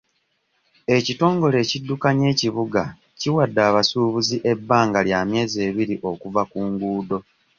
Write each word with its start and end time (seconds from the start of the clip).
Ekitongole 0.97 1.55
ekiddukanya 1.63 2.25
ekibuga 2.33 2.83
kiwadde 3.19 3.61
abasuubuzi 3.69 4.37
ebbanga 4.51 4.99
lya 5.07 5.19
myezi 5.29 5.57
ebiri 5.67 5.95
okuva 6.11 6.41
ku 6.51 6.59
nguudo. 6.69 7.17